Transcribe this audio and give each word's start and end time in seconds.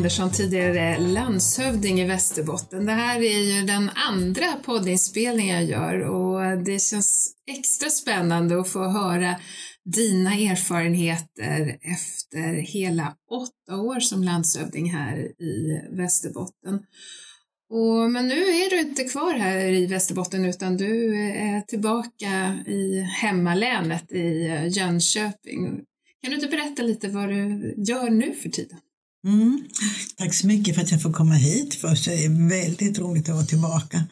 Andersson, 0.00 0.30
tidigare 0.30 0.98
landshövding 0.98 2.00
i 2.00 2.04
Västerbotten. 2.04 2.86
Det 2.86 2.92
här 2.92 3.20
är 3.22 3.38
ju 3.38 3.66
den 3.66 3.90
andra 3.94 4.52
poddinspelningen 4.64 5.56
jag 5.56 5.64
gör 5.64 6.00
och 6.00 6.58
det 6.64 6.82
känns 6.82 7.34
extra 7.46 7.90
spännande 7.90 8.60
att 8.60 8.68
få 8.68 8.88
höra 8.88 9.36
dina 9.84 10.34
erfarenheter 10.34 11.78
efter 11.82 12.52
hela 12.52 13.14
åtta 13.30 13.80
år 13.80 14.00
som 14.00 14.22
landshövding 14.22 14.90
här 14.90 15.18
i 15.42 15.80
Västerbotten. 15.90 16.82
Och, 17.70 18.10
men 18.10 18.28
nu 18.28 18.40
är 18.40 18.70
du 18.70 18.80
inte 18.80 19.04
kvar 19.04 19.32
här 19.32 19.58
i 19.58 19.86
Västerbotten 19.86 20.44
utan 20.44 20.76
du 20.76 21.16
är 21.30 21.60
tillbaka 21.60 22.58
i 22.66 23.00
hemmalänet 23.00 24.12
i 24.12 24.46
Jönköping. 24.70 25.80
Kan 26.22 26.30
du 26.30 26.34
inte 26.34 26.48
berätta 26.48 26.82
lite 26.82 27.08
vad 27.08 27.28
du 27.28 27.74
gör 27.76 28.10
nu 28.10 28.32
för 28.32 28.48
tiden? 28.48 28.78
Mm. 29.26 29.68
Tack 30.16 30.34
så 30.34 30.46
mycket 30.46 30.74
för 30.74 30.82
att 30.82 30.90
jag 30.90 31.02
får 31.02 31.12
komma 31.12 31.34
hit. 31.34 31.74
Först 31.74 32.04
det 32.04 32.24
är 32.24 32.48
väldigt 32.48 32.98
roligt 32.98 33.28
att 33.28 33.34
vara 33.34 33.46
tillbaka 33.46 34.04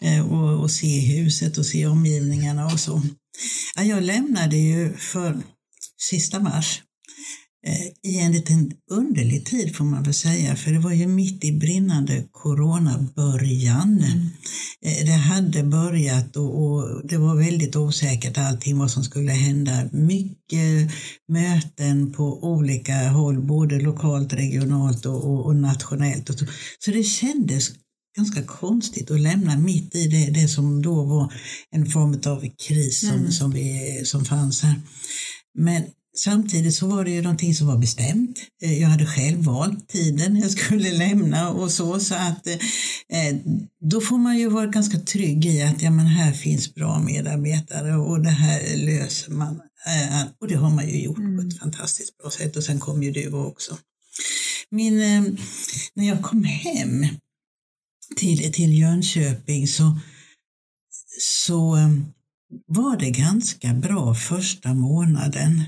eh, 0.00 0.32
och, 0.32 0.62
och, 0.62 0.70
se 0.70 1.00
huset 1.00 1.58
och 1.58 1.66
se 1.66 1.86
omgivningarna 1.86 2.66
och 2.66 2.80
så. 2.80 3.02
Jag 3.76 4.02
lämnade 4.02 4.56
ju 4.56 4.92
för 4.96 5.42
sista 5.98 6.40
mars 6.40 6.82
i 8.02 8.18
en 8.18 8.32
liten 8.32 8.72
underlig 8.90 9.46
tid 9.46 9.76
får 9.76 9.84
man 9.84 10.02
väl 10.02 10.14
säga, 10.14 10.56
för 10.56 10.70
det 10.70 10.78
var 10.78 10.92
ju 10.92 11.06
mitt 11.06 11.44
i 11.44 11.52
brinnande 11.52 12.24
coronabörjan. 12.30 13.98
Mm. 13.98 14.26
Eh, 14.84 15.06
det 15.06 15.12
hade 15.12 15.62
börjat 15.62 16.36
och, 16.36 16.64
och, 16.64 17.06
det 17.08 17.18
var 17.18 17.36
väldigt 17.36 17.76
osäkert 17.76 18.38
allting 18.38 18.78
vad 18.78 18.90
som 18.90 19.04
skulle 19.04 19.32
hända. 19.32 19.88
Mycket 19.92 20.90
möten 21.28 22.12
på 22.12 22.44
olika 22.44 23.08
håll, 23.08 23.40
både 23.40 23.80
lokalt, 23.80 24.32
regionalt 24.32 25.06
och, 25.06 25.24
och, 25.30 25.46
och 25.46 25.56
nationellt. 25.56 26.38
Så. 26.38 26.46
så 26.78 26.90
det 26.90 27.02
kändes 27.02 27.70
ganska 28.16 28.42
konstigt 28.42 29.10
att 29.10 29.20
lämna 29.20 29.56
mitt 29.56 29.94
i 29.94 30.06
det, 30.06 30.40
det 30.40 30.48
som 30.48 30.82
då 30.82 31.04
var 31.04 31.32
en 31.70 31.86
form 31.86 32.20
av 32.26 32.48
kris 32.68 33.00
som, 33.00 33.18
mm. 33.18 33.32
som, 33.32 33.50
vi, 33.50 34.02
som 34.04 34.24
fanns 34.24 34.62
här. 34.62 34.80
Men 35.58 35.84
Samtidigt 36.16 36.74
så 36.74 36.86
var 36.86 37.04
det 37.04 37.10
ju 37.10 37.22
någonting 37.22 37.54
som 37.54 37.66
var 37.66 37.78
bestämt. 37.78 38.38
Eh, 38.62 38.80
jag 38.80 38.88
hade 38.88 39.06
själv 39.06 39.44
valt 39.44 39.88
tiden 39.88 40.36
jag 40.36 40.50
skulle 40.50 40.92
lämna 40.98 41.50
och 41.50 41.70
så, 41.70 42.00
så 42.00 42.14
att 42.14 42.46
eh, 42.46 43.36
då 43.80 44.00
får 44.00 44.18
man 44.18 44.38
ju 44.38 44.48
vara 44.48 44.66
ganska 44.66 44.98
trygg 44.98 45.46
i 45.46 45.62
att 45.62 45.82
ja, 45.82 45.90
men 45.90 46.06
här 46.06 46.32
finns 46.32 46.74
bra 46.74 46.98
medarbetare 46.98 47.96
och 47.96 48.22
det 48.22 48.30
här 48.30 48.76
löser 48.76 49.32
man. 49.32 49.60
Eh, 49.86 50.22
och 50.40 50.48
det 50.48 50.54
har 50.54 50.70
man 50.70 50.88
ju 50.88 51.02
gjort 51.02 51.18
mm. 51.18 51.36
på 51.36 51.48
ett 51.48 51.58
fantastiskt 51.58 52.18
bra 52.18 52.30
sätt 52.30 52.56
och 52.56 52.64
sen 52.64 52.80
kom 52.80 53.02
ju 53.02 53.12
du 53.12 53.32
också. 53.32 53.78
Min, 54.70 54.98
när 55.94 56.08
jag 56.08 56.22
kom 56.22 56.44
hem 56.44 57.06
till, 58.16 58.52
till 58.52 58.78
Jönköping 58.78 59.68
så, 59.68 59.98
så 61.20 61.76
var 62.66 62.96
det 62.96 63.10
ganska 63.10 63.74
bra 63.74 64.14
första 64.14 64.74
månaden. 64.74 65.64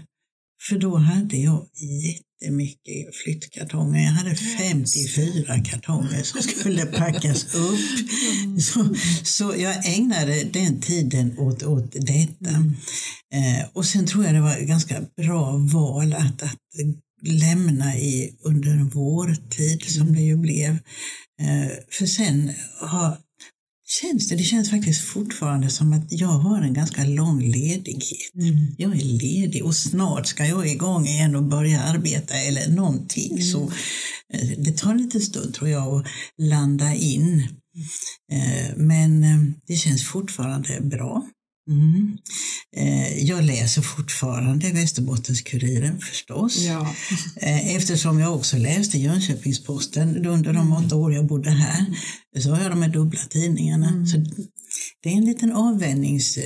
För 0.68 0.78
då 0.78 0.96
hade 0.96 1.36
jag 1.36 1.66
jättemycket 2.02 3.16
flyttkartonger. 3.24 4.02
Jag 4.02 4.10
hade 4.10 4.34
54 4.34 5.62
kartonger 5.64 6.22
som 6.22 6.42
skulle 6.60 6.86
packas 6.86 7.54
upp. 7.54 7.80
Så, 8.60 8.94
så 9.24 9.54
jag 9.58 9.86
ägnade 9.96 10.44
den 10.44 10.80
tiden 10.80 11.38
åt, 11.38 11.62
åt 11.62 11.92
detta. 11.92 12.50
Mm. 12.50 12.74
Eh, 13.34 13.66
och 13.72 13.86
sen 13.86 14.06
tror 14.06 14.24
jag 14.24 14.34
det 14.34 14.40
var 14.40 14.56
ett 14.56 14.68
ganska 14.68 15.02
bra 15.16 15.56
val 15.56 16.12
att, 16.12 16.42
att 16.42 16.58
lämna 17.22 17.96
i 17.96 18.36
under 18.44 18.70
en 18.70 18.88
vårtid 18.88 19.82
som 19.82 20.02
mm. 20.02 20.14
det 20.14 20.22
ju 20.22 20.36
blev. 20.36 20.78
Eh, 21.40 21.72
för 21.90 22.06
sen 22.06 22.52
har 22.80 23.18
känns 24.00 24.28
det, 24.28 24.36
det 24.36 24.42
känns 24.42 24.70
faktiskt 24.70 25.04
fortfarande 25.04 25.70
som 25.70 25.92
att 25.92 26.06
jag 26.08 26.28
har 26.28 26.62
en 26.62 26.74
ganska 26.74 27.04
lång 27.04 27.40
ledighet. 27.40 28.34
Mm. 28.34 28.74
Jag 28.78 28.96
är 28.96 29.04
ledig 29.04 29.64
och 29.64 29.74
snart 29.74 30.26
ska 30.26 30.46
jag 30.46 30.68
igång 30.68 31.06
igen 31.06 31.36
och 31.36 31.42
börja 31.42 31.80
arbeta 31.80 32.34
eller 32.34 32.68
någonting. 32.68 33.30
Mm. 33.30 33.42
Så 33.42 33.62
eh, 34.34 34.48
det 34.58 34.76
tar 34.76 34.94
lite 34.94 35.20
stund 35.20 35.54
tror 35.54 35.70
jag 35.70 35.94
att 35.94 36.06
landa 36.38 36.94
in. 36.94 37.48
Mm. 38.32 38.86
Men 38.88 39.24
eh, 39.24 39.54
det 39.66 39.74
känns 39.74 40.04
fortfarande 40.04 40.80
bra. 40.80 41.26
Mm. 41.70 42.18
Eh, 42.76 43.24
jag 43.24 43.44
läser 43.44 43.82
fortfarande 43.82 44.66
Västerbottens-Kuriren 44.72 46.00
förstås. 46.00 46.58
Ja. 46.58 46.94
Eh, 47.36 47.76
eftersom 47.76 48.20
jag 48.20 48.34
också 48.34 48.56
läste 48.56 48.98
Jönköpings-Posten 48.98 50.26
under 50.26 50.52
de 50.52 50.72
åtta 50.72 50.96
år 50.96 51.14
jag 51.14 51.26
bodde 51.26 51.50
här. 51.50 51.86
Så 52.38 52.50
har 52.50 52.62
jag 52.62 52.70
de 52.70 52.82
här 52.82 52.88
dubbla 52.92 53.20
tidningarna. 53.30 53.88
Mm. 53.88 54.06
Så 54.06 54.16
det 55.02 55.08
är 55.08 55.16
en 55.16 55.24
liten 55.24 55.52
avvändnings 55.52 56.38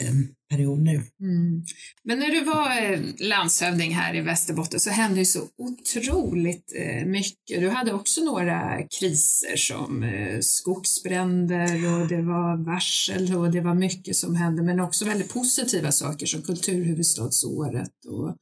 period 0.49 0.83
nu. 0.83 1.03
Mm. 1.21 1.65
Men 2.05 2.19
när 2.19 2.29
du 2.29 2.45
var 2.45 2.93
eh, 2.93 3.01
landshövding 3.19 3.95
här 3.95 4.15
i 4.15 4.21
Västerbotten 4.21 4.81
så 4.81 4.91
hände 4.91 5.19
ju 5.19 5.25
så 5.25 5.41
otroligt 5.59 6.73
eh, 6.77 7.07
mycket. 7.07 7.61
Du 7.61 7.69
hade 7.69 7.93
också 7.93 8.21
några 8.21 8.83
kriser 9.01 9.57
som 9.57 10.03
eh, 10.03 10.41
skogsbränder 10.41 12.01
och 12.01 12.09
det 12.09 12.23
var 12.23 12.65
varsel 12.65 13.35
och 13.35 13.51
det 13.51 13.61
var 13.61 13.75
mycket 13.75 14.17
som 14.17 14.37
hände 14.37 14.63
men 14.63 14.81
också 14.81 15.05
väldigt 15.05 15.33
positiva 15.33 15.93
saker 15.93 16.27
som 16.27 16.43
kulturhuvudstadsåret. 16.43 18.05
Och 18.09 18.37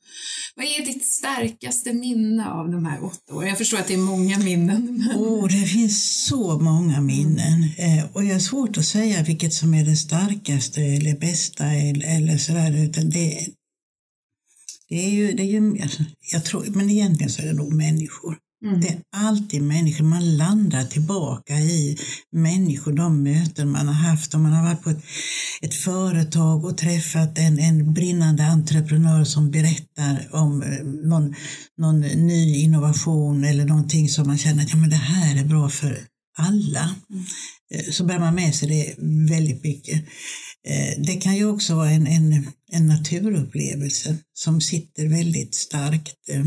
vad 0.57 0.67
är 0.67 0.87
ditt 0.87 1.05
starkaste 1.05 1.93
minne 1.93 2.51
av 2.51 2.71
de 2.71 2.87
här 2.87 3.05
åtta 3.05 3.35
åren? 3.35 3.49
Jag 3.49 3.59
förstår 3.59 3.79
att 3.79 3.89
det 3.89 3.95
är 3.95 3.99
många 3.99 4.39
minnen. 4.39 5.11
Oh, 5.17 5.49
det 5.49 5.67
finns 5.67 6.27
så 6.27 6.59
många 6.59 7.01
minnen 7.01 7.71
mm. 7.79 8.09
och 8.13 8.25
jag 8.25 8.33
har 8.33 8.41
svårt 8.41 8.79
att 8.79 8.85
säga 8.85 9.23
vilket 9.23 9.55
som 9.55 9.75
är 9.75 9.85
det 9.85 9.97
starkaste 9.97 10.81
eller 10.83 11.17
bästa 11.19 11.65
eller 12.03 12.39
sådär, 12.39 12.85
utan 12.85 13.11
det, 13.11 13.47
det 14.89 15.07
är 15.07 15.11
ju, 15.11 15.33
det 15.33 15.43
är 15.43 15.61
ju 15.61 15.83
alltså, 15.83 16.03
jag 16.33 16.45
tror, 16.45 16.67
men 16.75 16.91
egentligen 16.91 17.31
så 17.31 17.43
är 17.43 17.47
det 17.47 17.53
nog 17.53 17.73
människor. 17.73 18.39
Mm. 18.65 18.81
Det 18.81 18.89
är 18.89 19.01
alltid 19.15 19.63
människor, 19.63 20.05
man 20.05 20.37
landar 20.37 20.85
tillbaka 20.85 21.55
i 21.55 21.99
människor, 22.33 22.93
de 22.93 23.23
möten 23.23 23.71
man 23.71 23.89
har 23.89 23.95
haft. 23.95 24.35
Om 24.35 24.43
man 24.43 24.53
har 24.53 24.65
varit 24.65 24.83
på 24.83 24.91
ett, 24.91 25.05
ett 25.63 25.75
företag 25.75 26.65
och 26.65 26.79
träffat 26.79 27.39
en, 27.39 27.59
en 27.59 27.93
brinnande 27.93 28.47
entreprenör 28.47 29.25
som 29.25 29.51
berättar 29.51 30.29
om 30.33 30.63
eh, 30.63 30.85
någon, 30.85 31.35
någon 31.79 32.01
ny 32.01 32.57
innovation 32.57 33.45
eller 33.45 33.65
någonting 33.65 34.09
som 34.09 34.27
man 34.27 34.39
känner 34.39 34.63
att 34.63 34.71
ja, 34.71 34.77
men 34.77 34.91
det 34.91 34.97
här 34.97 35.41
är 35.41 35.45
bra 35.45 35.69
för 35.69 35.99
alla. 36.39 36.95
Mm. 37.11 37.25
Eh, 37.75 37.91
så 37.93 38.05
bär 38.05 38.19
man 38.19 38.35
med 38.35 38.55
sig 38.55 38.69
det 38.69 38.95
väldigt 39.29 39.65
mycket. 39.65 40.05
Eh, 40.69 41.03
det 41.03 41.15
kan 41.15 41.37
ju 41.37 41.45
också 41.45 41.75
vara 41.75 41.91
en, 41.91 42.07
en, 42.07 42.47
en 42.73 42.87
naturupplevelse 42.87 44.17
som 44.33 44.61
sitter 44.61 45.07
väldigt 45.07 45.55
starkt. 45.55 46.29
Eh, 46.29 46.47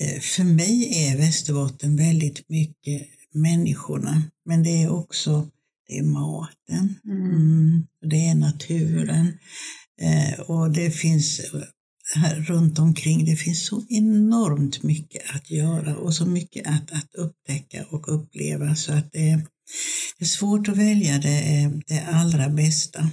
eh, 0.00 0.20
för 0.20 0.44
mig 0.44 1.04
är 1.06 1.16
Västerbotten 1.16 1.96
väldigt 1.96 2.48
mycket 2.48 3.02
människorna, 3.34 4.22
men 4.44 4.62
det 4.62 4.82
är 4.82 4.92
också 4.92 5.50
det 5.88 5.98
är 5.98 6.02
maten, 6.02 6.94
mm. 7.04 7.30
Mm, 7.30 7.86
det 8.10 8.26
är 8.26 8.34
naturen 8.34 9.38
och 10.46 10.72
det 10.72 10.90
finns 10.90 11.40
här 12.14 12.40
runt 12.40 12.78
omkring, 12.78 13.24
det 13.24 13.36
finns 13.36 13.66
så 13.66 13.82
enormt 13.88 14.82
mycket 14.82 15.22
att 15.34 15.50
göra 15.50 15.96
och 15.96 16.14
så 16.14 16.26
mycket 16.26 16.66
att, 16.66 16.92
att 16.92 17.14
upptäcka 17.14 17.84
och 17.90 18.14
uppleva 18.14 18.74
så 18.74 18.92
att 18.92 19.12
det, 19.12 19.46
det 20.18 20.24
är 20.24 20.28
svårt 20.28 20.68
att 20.68 20.76
välja 20.76 21.18
det, 21.18 21.70
det 21.86 22.06
allra 22.12 22.48
bästa. 22.48 23.10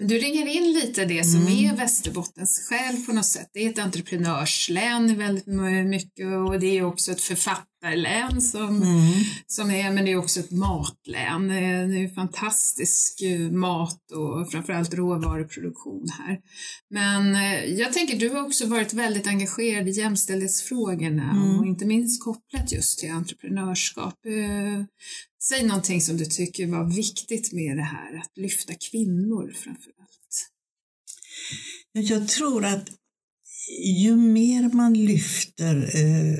Men 0.00 0.08
du 0.08 0.18
ringer 0.18 0.46
in 0.46 0.72
lite 0.72 1.04
det 1.04 1.24
som 1.24 1.40
mm. 1.40 1.52
är 1.52 1.76
Västerbottens 1.76 2.68
själ 2.68 2.96
på 3.06 3.12
något 3.12 3.26
sätt. 3.26 3.50
Det 3.52 3.66
är 3.66 3.70
ett 3.70 3.78
entreprenörslän 3.78 5.18
väldigt 5.18 5.46
mycket 5.86 6.26
och 6.48 6.60
det 6.60 6.78
är 6.78 6.84
också 6.84 7.12
ett 7.12 7.20
författarlän 7.20 8.40
som, 8.40 8.82
mm. 8.82 9.12
som 9.46 9.70
är, 9.70 9.92
men 9.92 10.04
det 10.04 10.12
är 10.12 10.16
också 10.16 10.40
ett 10.40 10.50
matlän. 10.50 11.48
Det 11.48 12.04
är 12.04 12.14
fantastisk 12.14 13.22
eh, 13.22 13.50
mat 13.50 14.12
och 14.12 14.50
framförallt 14.50 14.94
råvaruproduktion 14.94 16.06
här. 16.18 16.38
Men 16.90 17.34
eh, 17.34 17.64
jag 17.64 17.92
tänker, 17.92 18.18
du 18.18 18.28
har 18.28 18.46
också 18.46 18.66
varit 18.66 18.92
väldigt 18.92 19.26
engagerad 19.26 19.88
i 19.88 19.90
jämställdhetsfrågorna 19.90 21.30
mm. 21.30 21.58
och 21.58 21.66
inte 21.66 21.86
minst 21.86 22.24
kopplat 22.24 22.72
just 22.72 22.98
till 22.98 23.10
entreprenörskap. 23.10 24.14
Säg 25.42 25.66
någonting 25.66 26.00
som 26.00 26.16
du 26.16 26.24
tycker 26.24 26.66
var 26.66 26.94
viktigt 26.94 27.52
med 27.52 27.76
det 27.76 27.82
här, 27.82 28.18
att 28.18 28.36
lyfta 28.36 28.74
kvinnor 28.90 29.52
framför 29.52 29.92
allt. 30.00 30.50
Jag 31.92 32.28
tror 32.28 32.64
att 32.64 32.88
ju 33.84 34.16
mer 34.16 34.74
man 34.74 34.94
lyfter 34.94 35.76
eh, 35.76 36.38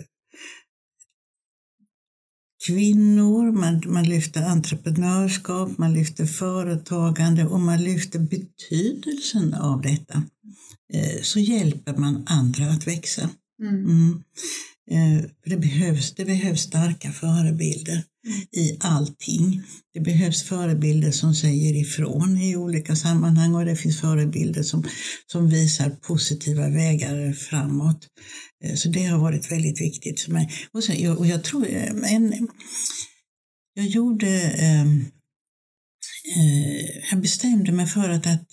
kvinnor, 2.66 3.52
man, 3.52 3.82
man 3.86 4.04
lyfter 4.04 4.42
entreprenörskap, 4.42 5.78
man 5.78 5.94
lyfter 5.94 6.26
företagande 6.26 7.46
och 7.46 7.60
man 7.60 7.84
lyfter 7.84 8.18
betydelsen 8.18 9.54
av 9.54 9.82
detta, 9.82 10.22
eh, 10.92 11.22
så 11.22 11.40
hjälper 11.40 11.96
man 11.96 12.24
andra 12.26 12.70
att 12.70 12.86
växa. 12.86 13.30
Mm. 13.62 13.84
Mm. 13.84 14.22
Eh, 14.90 15.30
det, 15.44 15.56
behövs, 15.56 16.14
det 16.14 16.24
behövs 16.24 16.60
starka 16.60 17.12
förebilder 17.12 18.04
i 18.56 18.76
allting. 18.80 19.62
Det 19.94 20.00
behövs 20.00 20.42
förebilder 20.42 21.10
som 21.10 21.34
säger 21.34 21.80
ifrån 21.80 22.38
i 22.38 22.56
olika 22.56 22.96
sammanhang 22.96 23.54
och 23.54 23.64
det 23.64 23.76
finns 23.76 24.00
förebilder 24.00 24.62
som, 24.62 24.84
som 25.26 25.48
visar 25.48 25.90
positiva 25.90 26.68
vägar 26.68 27.32
framåt. 27.32 28.06
Eh, 28.64 28.74
så 28.74 28.88
det 28.88 29.04
har 29.04 29.18
varit 29.18 29.52
väldigt 29.52 29.80
viktigt 29.80 30.20
för 30.20 30.32
mig. 30.32 30.50
Och, 30.72 30.84
sen, 30.84 31.16
och 31.16 31.26
jag 31.26 31.44
tror, 31.44 31.66
eh, 31.68 32.14
en, 32.14 32.48
jag 33.74 33.86
gjorde 33.86 34.40
ehm, 34.40 35.04
eh, 36.36 36.69
jag 37.10 37.20
bestämde 37.20 37.72
mig 37.72 37.86
för 37.86 38.10
att, 38.10 38.26
att 38.26 38.48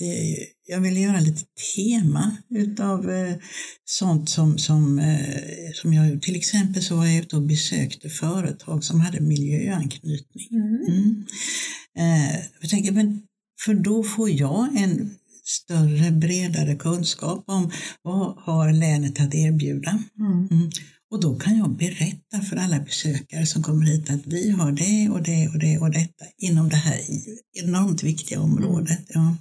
jag 0.68 0.82
ville 0.82 1.00
göra 1.00 1.20
lite 1.20 1.44
tema 1.76 2.38
utav 2.50 3.10
eh, 3.10 3.36
sånt 3.86 4.30
som, 4.30 4.58
som, 4.58 5.00
eh, 5.00 5.72
som 5.74 5.94
jag, 5.94 6.22
till 6.22 6.36
exempel 6.36 6.84
så 6.84 6.96
var 6.96 7.06
jag 7.06 7.18
ute 7.18 7.36
och 7.36 7.42
besökte 7.42 8.10
företag 8.10 8.84
som 8.84 9.02
hade 9.02 9.22
miljöanknytning. 9.22 10.48
Mm. 10.52 10.86
Mm. 10.88 11.26
Eh, 11.98 12.40
jag 12.62 12.70
tänker, 12.70 12.92
men 12.92 13.22
för 13.66 13.74
då 13.74 14.04
får 14.04 14.30
jag 14.30 14.76
en 14.76 15.12
större, 15.44 16.12
bredare 16.12 16.76
kunskap 16.76 17.44
om 17.48 17.72
vad 18.02 18.38
har 18.38 18.72
länet 18.72 19.20
att 19.20 19.36
erbjuda. 19.36 20.04
Mm. 20.20 20.70
Mm. 21.12 21.12
Och 21.12 21.22
då 21.22 21.36
kan 21.40 21.58
jag 21.58 21.78
berätta 21.78 22.42
för 22.50 22.56
alla 22.56 22.80
besökare 22.80 23.46
som 23.46 23.64
kommer 23.64 23.86
hit 23.86 24.10
att 24.10 24.26
vi 24.26 24.50
har 24.50 24.72
det 24.72 25.10
och 25.10 25.24
det 25.24 25.48
och 25.48 25.60
det 25.60 25.78
och 25.78 25.92
detta 25.92 26.26
inom 26.38 26.70
det 26.70 26.76
här 26.76 27.00
enormt 27.64 28.04
viktiga 28.04 28.42
området. 28.42 29.06
Ja. 29.10 29.36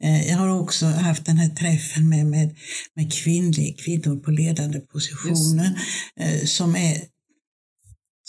Eh, 0.00 0.28
jag 0.28 0.36
har 0.36 0.48
också 0.48 0.86
haft 0.86 1.26
den 1.26 1.36
här 1.36 1.48
träffen 1.48 2.08
med, 2.08 2.26
med, 2.26 2.56
med 2.96 3.12
kvinnlig, 3.12 3.78
kvinnor 3.78 4.16
på 4.16 4.30
ledande 4.30 4.80
positioner 4.80 5.80
eh, 6.20 6.44
som 6.44 6.76
är 6.76 7.02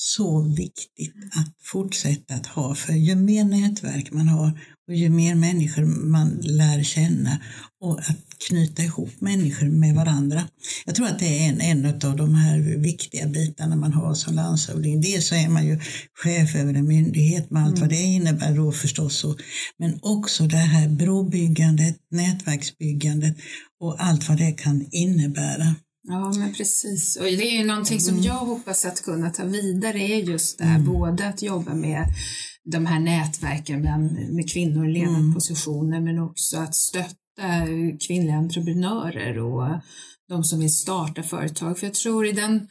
så 0.01 0.41
viktigt 0.41 1.15
att 1.35 1.53
fortsätta 1.61 2.33
att 2.33 2.45
ha. 2.45 2.75
För 2.75 2.93
ju 2.93 3.15
mer 3.15 3.43
nätverk 3.43 4.11
man 4.11 4.27
har 4.27 4.59
och 4.87 4.95
ju 4.95 5.09
mer 5.09 5.35
människor 5.35 5.85
man 5.85 6.29
lär 6.41 6.83
känna 6.83 7.39
och 7.81 7.99
att 7.99 8.17
knyta 8.47 8.83
ihop 8.83 9.21
människor 9.21 9.65
med 9.65 9.95
varandra. 9.95 10.47
Jag 10.85 10.95
tror 10.95 11.07
att 11.07 11.19
det 11.19 11.45
är 11.45 11.49
en, 11.49 11.61
en 11.61 11.85
av 11.85 12.15
de 12.17 12.35
här 12.35 12.59
viktiga 12.59 13.27
bitarna 13.27 13.75
man 13.75 13.93
har 13.93 14.13
som 14.13 14.35
landshövding. 14.35 15.01
Dels 15.01 15.27
så 15.27 15.35
är 15.35 15.49
man 15.49 15.65
ju 15.65 15.79
chef 16.23 16.55
över 16.55 16.73
en 16.73 16.87
myndighet 16.87 17.51
med 17.51 17.63
allt 17.63 17.77
mm. 17.77 17.81
vad 17.81 17.89
det 17.89 18.03
innebär 18.03 18.55
då 18.55 18.71
förstås. 18.71 19.25
Men 19.77 19.99
också 20.01 20.43
det 20.43 20.57
här 20.57 20.89
brobyggandet, 20.89 21.97
nätverksbyggandet 22.11 23.37
och 23.79 24.03
allt 24.03 24.29
vad 24.29 24.37
det 24.37 24.51
kan 24.51 24.87
innebära. 24.91 25.75
Ja, 26.11 26.33
men 26.37 26.53
precis. 26.53 27.17
Och 27.17 27.23
det 27.23 27.55
är 27.55 27.59
ju 27.59 27.65
någonting 27.65 27.99
som 27.99 28.13
mm. 28.13 28.25
jag 28.25 28.33
hoppas 28.33 28.85
att 28.85 29.03
kunna 29.03 29.29
ta 29.29 29.43
vidare 29.43 29.99
är 29.99 30.17
just 30.17 30.57
det 30.57 30.63
här, 30.63 30.79
mm. 30.79 30.93
både 30.93 31.27
att 31.27 31.41
jobba 31.41 31.73
med 31.73 32.05
de 32.63 32.85
här 32.85 32.99
nätverken 32.99 33.81
med, 33.81 33.99
med 34.33 34.51
kvinnor 34.51 34.89
i 34.89 34.91
ledande 34.91 35.19
mm. 35.19 35.33
positioner 35.33 36.01
men 36.01 36.19
också 36.19 36.57
att 36.57 36.75
stötta 36.75 37.15
kvinnliga 38.07 38.35
entreprenörer 38.35 39.39
och 39.39 39.67
de 40.29 40.43
som 40.43 40.59
vill 40.59 40.75
starta 40.75 41.23
företag. 41.23 41.79
För 41.79 41.87
jag 41.87 41.93
tror 41.93 42.25
i 42.25 42.31
den 42.31 42.67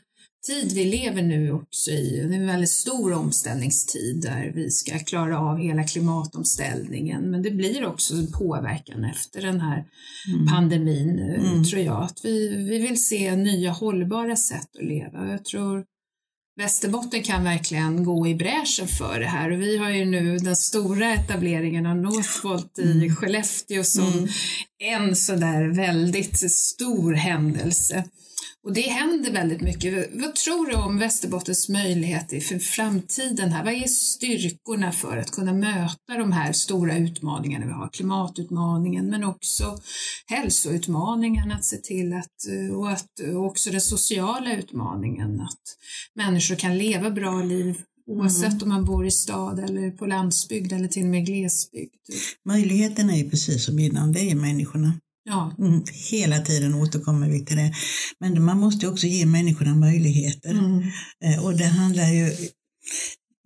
tid 0.47 0.73
vi 0.73 0.85
lever 0.85 1.23
nu 1.23 1.53
också 1.53 1.91
i, 1.91 2.27
det 2.29 2.35
är 2.35 2.41
en 2.41 2.47
väldigt 2.47 2.71
stor 2.71 3.13
omställningstid 3.13 4.23
där 4.23 4.53
vi 4.55 4.71
ska 4.71 4.99
klara 4.99 5.39
av 5.39 5.59
hela 5.59 5.85
klimatomställningen, 5.85 7.31
men 7.31 7.43
det 7.43 7.51
blir 7.51 7.87
också 7.87 8.15
en 8.15 8.33
påverkan 8.33 9.05
efter 9.05 9.43
den 9.43 9.61
här 9.61 9.85
mm. 10.35 10.47
pandemin, 10.47 11.19
mm. 11.19 11.65
tror 11.65 11.83
jag. 11.83 12.03
Att 12.03 12.21
vi, 12.25 12.57
vi 12.57 12.79
vill 12.79 13.05
se 13.05 13.37
nya 13.37 13.71
hållbara 13.71 14.37
sätt 14.37 14.69
att 14.79 14.85
leva. 14.85 15.29
Jag 15.29 15.45
tror 15.45 15.85
Västerbotten 16.59 17.23
kan 17.23 17.45
verkligen 17.45 18.05
gå 18.05 18.27
i 18.27 18.35
bräschen 18.35 18.89
för 18.89 19.21
det 19.21 19.27
här 19.27 19.51
och 19.51 19.61
vi 19.61 19.77
har 19.77 19.91
ju 19.91 20.05
nu 20.05 20.39
den 20.39 20.57
stora 20.57 21.15
etableringen 21.15 21.87
av 21.87 21.97
Northvolt 21.97 22.79
i 22.79 22.93
mm. 22.93 23.17
Skellefteå 23.17 23.85
som 23.85 24.13
mm 24.13 24.29
en 24.79 25.17
sådär 25.17 25.69
väldigt 25.69 26.51
stor 26.51 27.13
händelse. 27.13 28.05
Och 28.65 28.73
det 28.73 28.81
händer 28.81 29.33
väldigt 29.33 29.61
mycket. 29.61 30.09
Vad 30.13 30.35
tror 30.35 30.67
du 30.67 30.77
om 30.77 30.99
Västerbottens 30.99 31.69
möjligheter 31.69 32.41
för 32.41 32.59
framtiden 32.59 33.53
här? 33.53 33.65
Vad 33.65 33.73
är 33.73 33.87
styrkorna 33.87 34.93
för 34.93 35.17
att 35.17 35.31
kunna 35.31 35.53
möta 35.53 36.15
de 36.19 36.33
här 36.33 36.53
stora 36.53 36.97
utmaningarna 36.97 37.67
vi 37.67 37.73
har? 37.73 37.89
Klimatutmaningen 37.89 39.11
men 39.11 39.25
också 39.25 39.79
hälsoutmaningen 40.27 41.53
att 41.53 41.65
se 41.65 41.77
till 41.77 42.13
att, 42.13 42.37
och, 42.77 42.91
att, 42.91 43.35
och 43.35 43.45
också 43.45 43.71
den 43.71 43.81
sociala 43.81 44.53
utmaningen 44.53 45.41
att 45.41 45.63
människor 46.15 46.55
kan 46.55 46.79
leva 46.79 47.11
bra 47.11 47.43
liv 47.43 47.83
oavsett 48.09 48.53
mm. 48.53 48.63
om 48.63 48.69
man 48.69 48.85
bor 48.85 49.07
i 49.07 49.11
stad 49.11 49.59
eller 49.59 49.91
på 49.91 50.07
landsbygd 50.07 50.73
eller 50.73 50.89
till 50.89 51.03
och 51.03 51.09
med 51.09 51.27
glesbygd. 51.27 51.95
Möjligheten 52.49 53.11
är 53.11 53.17
ju 53.17 53.31
precis 53.31 53.65
som 53.65 53.79
innan, 53.79 54.13
det 54.13 54.31
är 54.31 54.35
människorna. 54.35 54.93
Ja. 55.25 55.55
Mm, 55.59 55.83
hela 56.11 56.39
tiden 56.39 56.75
återkommer 56.75 57.29
vi 57.29 57.45
till 57.45 57.57
det. 57.57 57.73
Men 58.21 58.45
man 58.45 58.59
måste 58.61 58.89
också 58.89 59.07
ge 59.07 59.27
människorna 59.27 59.75
möjligheter. 59.75 60.51
Mm. 60.51 60.83
Eh, 61.25 61.45
och 61.45 61.57
det 61.57 61.67
handlar 61.67 62.09
ju 62.09 62.31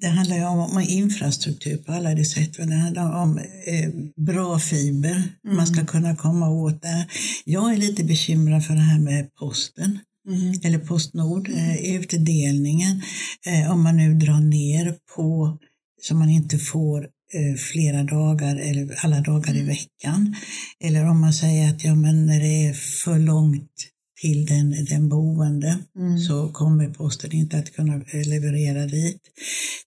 det 0.03 0.09
handlar 0.09 0.37
ju 0.37 0.45
om, 0.45 0.59
om 0.59 0.81
infrastruktur 0.81 1.77
på 1.77 1.93
alla 1.93 2.15
de 2.15 2.25
sätt. 2.25 2.53
Det 2.53 2.75
handlar 2.75 3.23
om 3.23 3.39
eh, 3.39 3.91
bra 4.27 4.59
fiber. 4.59 5.23
Mm. 5.45 5.57
Man 5.57 5.67
ska 5.67 5.87
kunna 5.87 6.17
komma 6.17 6.49
åt 6.49 6.83
det. 6.83 7.07
Jag 7.45 7.73
är 7.73 7.77
lite 7.77 8.05
bekymrad 8.05 8.65
för 8.65 8.75
det 8.75 8.81
här 8.81 9.01
med 9.01 9.35
posten. 9.35 9.99
Mm. 10.29 10.53
eller 10.65 10.79
Postnord, 10.79 11.49
eh, 11.49 11.95
utdelningen. 11.95 13.03
Eh, 13.47 13.73
om 13.73 13.83
man 13.83 13.97
nu 13.97 14.15
drar 14.15 14.41
ner 14.41 14.97
på 15.17 15.59
så 16.03 16.15
man 16.15 16.29
inte 16.29 16.59
får 16.59 17.07
Eh, 17.35 17.57
flera 17.57 18.03
dagar 18.03 18.57
eller 18.57 19.05
alla 19.05 19.21
dagar 19.21 19.55
i 19.55 19.61
mm. 19.61 19.67
veckan. 19.67 20.35
Eller 20.81 21.07
om 21.07 21.21
man 21.21 21.33
säger 21.33 21.71
att 21.71 21.85
ja, 21.85 21.95
men 21.95 22.27
när 22.27 22.41
det 22.41 22.67
är 22.67 22.73
för 22.73 23.19
långt 23.19 23.92
till 24.23 24.47
den, 24.47 24.85
den 24.85 25.09
boende 25.09 25.79
mm. 25.99 26.19
så 26.19 26.49
kommer 26.49 26.89
posten 26.89 27.33
inte 27.33 27.57
att 27.59 27.73
kunna 27.73 27.95
eh, 27.95 28.29
leverera 28.29 28.87
dit. 28.87 29.21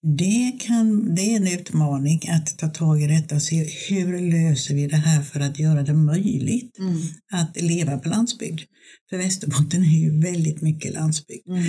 Det, 0.01 0.51
kan, 0.59 1.15
det 1.15 1.21
är 1.21 1.35
en 1.35 1.47
utmaning 1.47 2.21
att 2.29 2.57
ta 2.57 2.67
tag 2.67 3.01
i 3.01 3.07
detta 3.07 3.35
och 3.35 3.41
se 3.41 3.67
hur 3.89 4.31
löser 4.31 4.75
vi 4.75 4.87
det 4.87 4.97
här 4.97 5.21
för 5.21 5.39
att 5.39 5.59
göra 5.59 5.81
det 5.83 5.93
möjligt 5.93 6.79
mm. 6.79 7.01
att 7.31 7.61
leva 7.61 7.97
på 7.97 8.09
landsbygd. 8.09 8.61
För 9.09 9.17
Västerbotten 9.17 9.83
är 9.83 9.99
ju 9.99 10.21
väldigt 10.21 10.61
mycket 10.61 10.93
landsbygd. 10.93 11.47
Mm. 11.47 11.63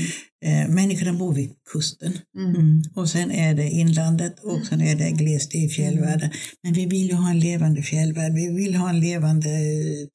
Eh, 0.45 0.69
människorna 0.69 1.13
bor 1.13 1.35
vid 1.35 1.53
kusten 1.73 2.19
mm. 2.37 2.55
mm. 2.55 2.83
och 2.95 3.09
sen 3.09 3.31
är 3.31 3.55
det 3.55 3.71
inlandet 3.71 4.45
och 4.45 4.67
sen 4.67 4.81
är 4.81 4.97
det 4.97 5.11
glest 5.11 5.55
i 5.55 5.69
fjällvärlden. 5.69 6.31
Men 6.63 6.73
vi 6.73 6.87
vill 6.87 7.09
ju 7.09 7.15
ha 7.15 7.31
en 7.31 7.41
levande 7.41 7.83
fjällvärld. 7.83 8.33
Vi 8.33 8.49
vill 8.49 8.75
ha 8.75 8.89
en 8.89 9.01
levande 9.01 9.49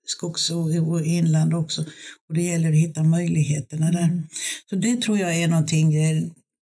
skogs 0.06 0.50
och 0.50 1.06
inland 1.06 1.54
också. 1.54 1.82
Och 2.30 2.36
det 2.36 2.42
gäller 2.42 2.70
att 2.70 2.75
hitta 2.75 3.04
möjligheterna 3.04 3.92
där. 3.92 4.04
Mm. 4.04 4.24
Så 4.70 4.75
det 4.75 5.01
tror 5.01 5.18
jag 5.18 5.36
är 5.36 5.48
någonting, 5.48 5.92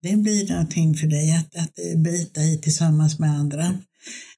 det 0.02 0.18
blir 0.18 0.50
någonting 0.50 0.96
för 0.96 1.08
dig 1.08 1.32
att, 1.32 1.56
att 1.56 2.04
bita 2.04 2.42
i 2.42 2.58
tillsammans 2.58 3.20
med 3.20 3.30
andra. 3.30 3.78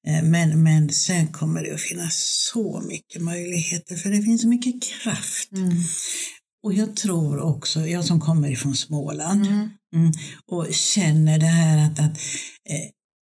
Eh, 0.08 0.24
men, 0.24 0.64
men 0.64 0.90
sen 0.90 1.28
kommer 1.28 1.64
det 1.64 1.74
att 1.74 1.82
finnas 1.82 2.48
så 2.54 2.82
mycket 2.88 3.22
möjligheter 3.22 3.96
för 3.96 4.10
det 4.10 4.22
finns 4.22 4.42
så 4.42 4.48
mycket 4.48 4.84
kraft. 4.84 5.52
Mm. 5.52 5.84
Och 6.64 6.74
jag 6.74 6.96
tror 6.96 7.40
också, 7.40 7.88
jag 7.88 8.06
som 8.06 8.20
kommer 8.20 8.52
ifrån 8.52 8.76
Småland 8.76 9.46
mm. 9.46 9.70
Mm, 9.96 10.12
och 10.46 10.68
känner 10.72 11.40
det 11.40 11.46
här 11.46 11.86
att, 11.86 12.00
att 12.00 12.18
eh, 12.70 12.90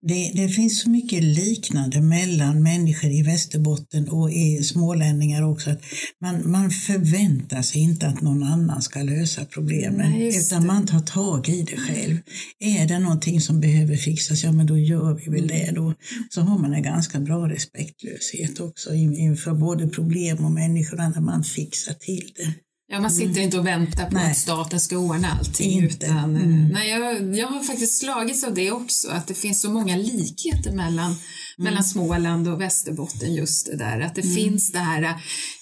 det, 0.06 0.30
det, 0.34 0.48
finns 0.48 0.80
så 0.80 0.90
mycket 0.90 1.24
liknande 1.24 2.00
mellan 2.00 2.62
människor 2.62 3.10
i 3.10 3.22
Västerbotten 3.22 4.08
och 4.08 4.30
i 4.32 4.62
smålänningar 4.62 5.42
också. 5.42 5.70
Att 5.70 5.82
man, 6.20 6.50
man 6.50 6.70
förväntar 6.70 7.62
sig 7.62 7.82
inte 7.82 8.06
att 8.06 8.20
någon 8.20 8.42
annan 8.42 8.82
ska 8.82 9.02
lösa 9.02 9.44
problemen 9.44 10.12
Nej, 10.12 10.38
utan 10.38 10.66
man 10.66 10.86
tar 10.86 11.00
tag 11.00 11.48
i 11.48 11.62
det 11.62 11.76
själv. 11.76 12.18
Är 12.58 12.88
det 12.88 12.98
någonting 12.98 13.40
som 13.40 13.60
behöver 13.60 13.96
fixas, 13.96 14.44
ja 14.44 14.52
men 14.52 14.66
då 14.66 14.78
gör 14.78 15.14
vi 15.14 15.30
väl 15.30 15.48
det 15.48 15.72
då. 15.74 15.94
Så 16.30 16.40
har 16.40 16.58
man 16.58 16.74
en 16.74 16.82
ganska 16.82 17.20
bra 17.20 17.48
respektlöshet 17.48 18.60
också 18.60 18.94
inför 18.94 19.54
både 19.54 19.88
problem 19.88 20.44
och 20.44 20.52
människorna 20.52 21.08
när 21.08 21.20
man 21.20 21.44
fixar 21.44 21.94
till 21.94 22.32
det. 22.36 22.54
Ja, 22.92 23.00
man 23.00 23.10
sitter 23.10 23.30
mm. 23.30 23.42
inte 23.42 23.58
och 23.58 23.66
väntar 23.66 24.06
på 24.06 24.14
nej. 24.14 24.30
att 24.30 24.36
staten 24.36 24.80
ska 24.80 24.98
ordna 24.98 25.28
allting. 25.38 25.70
Inte. 25.70 26.06
Utan, 26.06 26.36
eh, 26.36 26.42
mm. 26.42 26.68
nej, 26.68 26.90
jag, 26.90 27.36
jag 27.36 27.46
har 27.46 27.62
faktiskt 27.62 27.98
slagits 27.98 28.44
av 28.44 28.54
det 28.54 28.72
också, 28.72 29.10
att 29.10 29.26
det 29.26 29.34
finns 29.34 29.62
så 29.62 29.70
många 29.70 29.96
likheter 29.96 30.72
mellan, 30.72 31.06
mm. 31.06 31.16
mellan 31.56 31.84
Småland 31.84 32.48
och 32.48 32.60
Västerbotten 32.60 33.34
just 33.34 33.66
det 33.66 33.76
där. 33.76 34.00
Att 34.00 34.14
det 34.14 34.22
mm. 34.22 34.34
finns 34.34 34.72
det 34.72 34.78
här, 34.78 35.02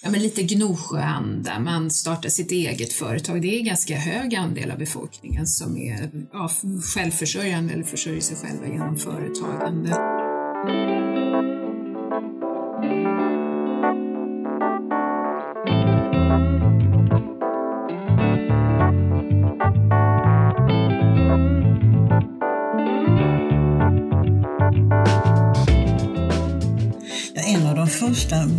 ja 0.03 0.09
men 0.09 0.21
lite 0.21 0.43
Gnosjöanda, 0.43 1.59
man 1.59 1.91
startar 1.91 2.29
sitt 2.29 2.51
eget 2.51 2.93
företag. 2.93 3.41
Det 3.41 3.55
är 3.55 3.59
en 3.59 3.65
ganska 3.65 3.95
hög 3.97 4.35
andel 4.35 4.71
av 4.71 4.77
befolkningen 4.77 5.47
som 5.47 5.77
är 5.77 6.11
ja, 6.33 6.51
självförsörjande 6.95 7.73
eller 7.73 7.83
försörjer 7.83 8.21
sig 8.21 8.37
själva 8.37 8.67
genom 8.67 8.97
företagande. 8.97 9.97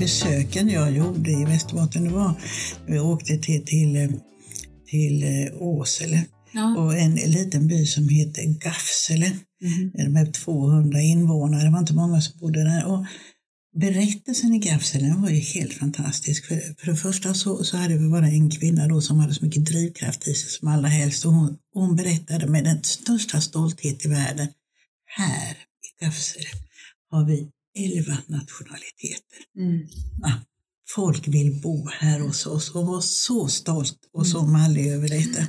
Besöken 0.01 0.69
jag 0.69 0.93
gjorde 0.93 1.31
i 1.31 1.45
Västerbotten 1.45 2.13
var 2.13 2.35
vi 2.87 2.99
åkte 2.99 3.39
till, 3.39 3.65
till, 3.65 4.21
till 4.87 5.23
eh, 5.23 5.63
Åsele 5.63 6.25
ja. 6.53 6.77
och 6.79 6.99
en 6.99 7.15
liten 7.15 7.67
by 7.67 7.87
som 7.87 8.09
heter 8.09 8.43
Gafsele 8.43 9.33
mm. 9.63 10.13
med 10.13 10.35
200 10.35 11.01
invånare. 11.01 11.65
Det 11.65 11.71
var 11.71 11.79
inte 11.79 11.95
många 11.95 12.21
som 12.21 12.41
bodde 12.41 12.65
där. 12.65 12.87
Och 12.87 13.07
berättelsen 13.81 14.55
i 14.55 14.59
Gafsele 14.59 15.15
var 15.19 15.31
ju 15.31 15.41
helt 15.41 15.73
fantastisk. 15.73 16.47
För, 16.47 16.75
för 16.79 16.87
det 16.87 16.97
första 16.97 17.35
så, 17.35 17.65
så 17.65 17.77
hade 17.77 17.99
vi 17.99 18.09
bara 18.09 18.27
en 18.27 18.51
kvinna 18.51 18.89
då 18.89 19.01
som 19.01 19.19
hade 19.19 19.35
så 19.35 19.45
mycket 19.45 19.65
drivkraft 19.65 20.29
i 20.29 20.35
sig 20.35 20.51
som 20.51 20.69
allra 20.69 20.89
helst. 20.89 21.25
Och 21.25 21.33
hon, 21.33 21.57
hon 21.75 21.97
berättade 21.97 22.47
med 22.47 22.65
den 22.65 22.83
största 22.83 23.41
stolthet 23.41 24.05
i 24.07 24.09
världen. 24.09 24.49
Här 25.07 25.51
i 25.53 26.05
Gafsele 26.05 26.49
har 27.11 27.25
vi 27.25 27.51
elva 27.75 28.19
nationaliteter. 28.27 29.39
Mm. 29.57 29.87
Ja, 30.23 30.33
folk 30.95 31.29
vill 31.29 31.61
bo 31.63 31.89
här 31.89 32.21
hos 32.21 32.47
oss 32.47 32.71
och 32.71 32.87
var 32.87 33.01
så 33.01 33.49
stolt 33.49 33.99
och 34.13 34.27
så 34.27 34.41
mm. 34.41 34.53
mallig 34.53 34.87
över 34.87 35.09
detta. 35.09 35.47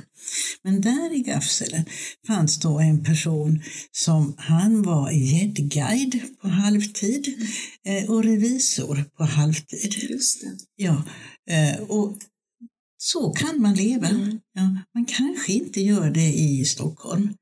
Men 0.62 0.80
där 0.80 1.14
i 1.14 1.20
Gafsele 1.22 1.84
fanns 2.26 2.60
då 2.60 2.78
en 2.78 3.04
person 3.04 3.62
som 3.92 4.34
han 4.38 4.82
var 4.82 5.10
gäddguide 5.10 6.20
på 6.42 6.48
halvtid 6.48 7.48
eh, 7.84 8.10
och 8.10 8.24
revisor 8.24 9.04
på 9.16 9.24
halvtid. 9.24 9.94
Just 10.10 10.40
det. 10.40 10.56
Ja, 10.76 11.04
eh, 11.50 11.80
och 11.80 12.16
så 12.96 13.32
kan 13.32 13.60
man 13.60 13.74
leva. 13.74 14.08
Mm. 14.08 14.40
Ja, 14.54 14.76
man 14.94 15.04
kanske 15.04 15.52
inte 15.52 15.80
gör 15.80 16.10
det 16.10 16.32
i 16.32 16.64
Stockholm. 16.64 17.34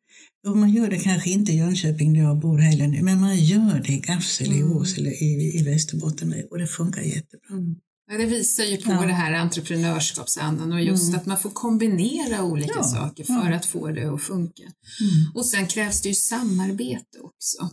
Och 0.49 0.57
man 0.57 0.71
gör 0.71 0.91
det 0.91 0.99
kanske 0.99 1.31
inte 1.31 1.53
i 1.53 1.57
Jönköping 1.57 2.15
där 2.15 2.21
jag 2.21 2.39
bor 2.39 2.59
heller 2.59 2.89
nu, 2.89 3.03
men 3.03 3.21
man 3.21 3.37
gör 3.37 3.83
det 3.87 3.93
i 3.93 4.01
Gafsele, 4.01 4.55
mm. 4.55 4.71
i 4.71 4.75
Åsele, 4.75 5.11
i, 5.11 5.59
i 5.61 5.63
Västerbotten 5.63 6.35
och 6.51 6.59
det 6.59 6.67
funkar 6.67 7.03
jättebra. 7.03 7.49
Mm. 7.51 7.75
Ja, 8.11 8.19
det 8.19 8.27
visar 8.27 8.65
ju 8.65 8.77
på 8.77 8.91
ja. 8.91 9.01
det 9.01 9.13
här 9.13 9.33
entreprenörskapsandan 9.33 10.73
och 10.73 10.83
just 10.83 11.09
mm. 11.09 11.21
att 11.21 11.27
man 11.27 11.39
får 11.39 11.51
kombinera 11.51 12.45
olika 12.45 12.73
ja. 12.77 12.83
saker 12.83 13.25
för 13.25 13.51
ja. 13.51 13.57
att 13.57 13.67
få 13.67 13.89
det 13.89 14.15
att 14.15 14.23
funka. 14.23 14.63
Mm. 14.63 15.35
Och 15.35 15.47
sen 15.47 15.67
krävs 15.67 16.03
det 16.03 16.09
ju 16.09 16.15
samarbete 16.15 17.19
också. 17.21 17.71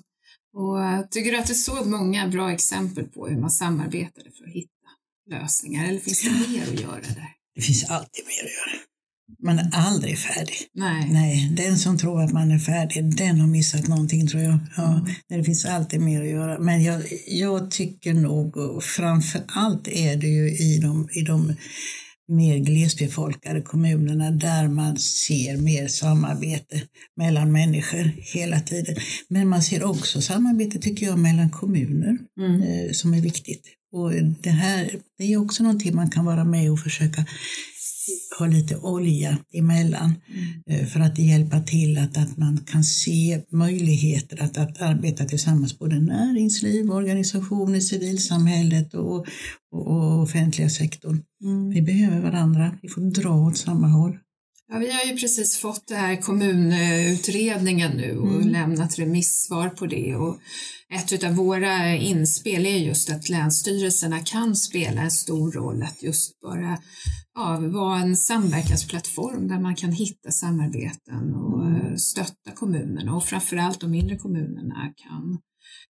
Och 0.54 1.12
tycker 1.12 1.32
du 1.32 1.38
att 1.38 1.48
du 1.48 1.56
såg 1.56 1.88
många 1.88 2.28
bra 2.28 2.52
exempel 2.52 3.06
på 3.06 3.28
hur 3.28 3.38
man 3.38 3.52
samarbetade 3.52 4.32
för 4.38 4.46
att 4.46 4.54
hitta 4.54 4.72
lösningar 5.30 5.88
eller 5.88 6.00
finns 6.00 6.22
det 6.22 6.50
mer 6.50 6.64
att 6.64 6.80
göra 6.80 7.02
där? 7.02 7.34
Det 7.56 7.62
finns 7.62 7.84
alltid 7.84 8.26
mer 8.26 8.44
att 8.46 8.74
göra. 8.74 8.82
Man 9.44 9.60
är 9.60 9.70
aldrig 9.74 10.18
färdig. 10.18 10.56
Nej. 10.74 11.10
Nej, 11.12 11.52
den 11.58 11.78
som 11.78 11.98
tror 11.98 12.24
att 12.24 12.34
man 12.34 12.52
är 12.52 12.60
färdig, 12.60 13.18
den 13.18 13.40
har 13.40 13.48
missat 13.48 13.88
någonting 13.88 14.28
tror 14.28 14.44
jag. 14.44 14.60
Ja, 14.78 14.94
mm. 14.94 15.06
Det 15.30 15.44
finns 15.44 15.66
alltid 15.66 16.02
mer 16.02 16.22
att 16.22 16.30
göra. 16.30 16.60
Men 16.60 16.84
jag, 16.84 17.02
jag 17.28 17.72
tycker 17.72 18.14
nog, 18.14 18.58
och 18.58 18.84
framför 18.84 19.42
allt 19.48 19.88
är 19.88 20.16
det 20.16 20.28
ju 20.28 20.50
i 20.50 20.80
de, 20.80 21.10
i 21.12 21.22
de 21.22 21.54
mer 22.28 22.58
glesbefolkade 22.58 23.62
kommunerna 23.62 24.32
där 24.32 24.68
man 24.68 24.98
ser 24.98 25.58
mer 25.58 25.88
samarbete 25.88 26.82
mellan 27.18 27.52
människor 27.52 28.12
hela 28.34 28.60
tiden. 28.60 28.96
Men 29.30 29.48
man 29.48 29.64
ser 29.64 29.84
också 29.84 30.22
samarbete, 30.22 30.80
tycker 30.80 31.06
jag, 31.06 31.20
mellan 31.20 31.50
kommuner 31.50 32.18
mm. 32.40 32.62
eh, 32.62 32.92
som 32.92 33.14
är 33.14 33.22
viktigt. 33.22 33.64
Och 33.92 34.12
det 34.42 34.50
här 34.50 34.92
det 35.18 35.34
är 35.34 35.38
också 35.38 35.64
någonting 35.64 35.96
man 35.96 36.10
kan 36.10 36.26
vara 36.26 36.44
med 36.44 36.72
och 36.72 36.80
försöka 36.80 37.26
ha 38.40 38.46
lite 38.46 38.78
olja 38.78 39.38
emellan 39.54 40.14
mm. 40.28 40.82
Eh, 40.82 40.88
för 40.88 41.00
att 41.00 41.18
hjälpa 41.18 41.60
till 41.60 41.98
att, 41.98 42.18
att 42.18 42.38
man 42.38 42.58
kan 42.58 42.84
se 42.84 43.42
möjligheter 43.52 44.44
att, 44.44 44.58
att 44.58 44.82
arbeta 44.82 45.26
tillsammans, 45.26 45.80
både 45.80 46.00
näringsliv, 46.00 46.92
organisationer, 46.92 47.80
civilsamhället 47.80 48.94
och, 48.94 49.28
och, 49.72 49.88
och 49.88 50.22
offentliga 50.22 50.70
sektorn. 50.70 51.22
Mm. 51.44 51.70
Vi 51.70 51.82
behöver 51.82 52.22
varandra, 52.22 52.72
vi 52.82 52.90
får 52.90 53.02
dra 53.02 53.48
åt 53.48 53.58
samma 53.58 53.88
håll. 53.88 54.18
Ja, 54.70 54.78
vi 54.78 54.92
har 54.92 55.04
ju 55.04 55.18
precis 55.18 55.58
fått 55.58 55.88
det 55.88 55.96
här 55.96 56.16
kommunutredningen 56.16 57.92
nu 57.92 58.18
och 58.18 58.36
mm. 58.36 58.48
lämnat 58.48 59.00
remissvar 59.00 59.70
på 59.70 59.86
det. 59.86 60.16
Och 60.16 60.40
ett 60.94 61.24
av 61.24 61.36
våra 61.36 61.96
inspel 61.96 62.66
är 62.66 62.78
just 62.78 63.10
att 63.10 63.30
länsstyrelserna 63.30 64.20
kan 64.20 64.56
spela 64.56 65.02
en 65.02 65.12
stor 65.12 65.52
roll 65.52 65.84
att 65.84 66.04
just 66.04 66.40
bara 66.40 66.78
ja, 67.36 67.60
vara 67.60 68.00
en 68.00 68.18
samverkansplattform 68.18 69.48
där 69.48 69.60
man 69.60 69.76
kan 69.76 69.92
hitta 69.92 70.32
samarbeten 70.32 71.36
och 71.36 71.66
mm. 71.66 71.98
stötta 71.98 72.52
kommunerna 72.56 73.16
och 73.16 73.24
framförallt 73.24 73.80
de 73.80 73.92
mindre 73.92 74.18
kommunerna 74.18 74.94
kan 74.96 75.40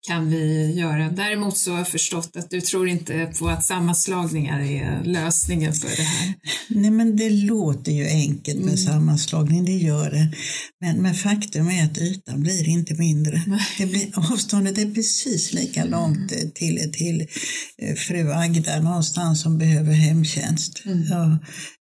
kan 0.06 0.30
vi 0.30 0.72
göra. 0.72 1.10
Däremot 1.10 1.56
så 1.56 1.70
har 1.70 1.78
jag 1.78 1.88
förstått 1.88 2.36
att 2.36 2.50
du 2.50 2.60
tror 2.60 2.88
inte 2.88 3.32
på 3.38 3.48
att 3.48 3.64
sammanslagningar 3.64 4.60
är 4.60 5.04
lösningen 5.04 5.72
för 5.72 5.96
det 5.96 6.02
här. 6.02 6.34
Nej 6.68 6.90
men 6.90 7.16
det 7.16 7.30
låter 7.30 7.92
ju 7.92 8.06
enkelt 8.06 8.58
med 8.58 8.66
mm. 8.66 8.76
sammanslagning, 8.76 9.64
det 9.64 9.72
gör 9.72 10.10
det. 10.10 10.32
Men, 10.80 11.02
men 11.02 11.14
faktum 11.14 11.68
är 11.68 11.84
att 11.84 11.98
ytan 11.98 12.40
blir 12.40 12.68
inte 12.68 12.94
mindre. 12.94 13.42
Det 13.78 13.86
blir, 13.86 14.32
avståndet 14.32 14.78
är 14.78 14.94
precis 14.94 15.52
lika 15.52 15.84
långt 15.84 16.32
mm. 16.32 16.50
till, 16.50 16.92
till 16.92 17.26
eh, 17.78 17.94
fru 17.94 18.32
Agda 18.32 18.80
någonstans 18.80 19.42
som 19.42 19.58
behöver 19.58 19.92
hemtjänst. 19.92 20.82
Mm. 20.86 21.02
Ja, 21.10 21.38